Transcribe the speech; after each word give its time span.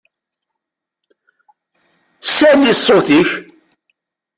Sali 2.35 2.73
ṣṣut-ik! 2.77 3.29